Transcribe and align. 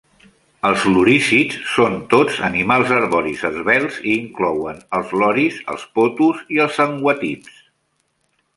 Els 0.67 0.85
lorísids 0.93 1.57
són 1.73 1.97
tots 2.13 2.39
animals 2.47 2.93
arboris 3.01 3.43
esvelts 3.51 4.01
i 4.13 4.15
inclouen 4.23 4.81
els 5.01 5.15
loris, 5.25 5.61
els 5.75 5.87
potos 6.01 6.43
i 6.57 6.63
els 6.67 6.83
anguatibs. 6.91 7.65